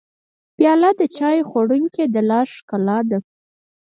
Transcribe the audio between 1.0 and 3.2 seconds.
چای خوړونکي د لاس ښکلا ده.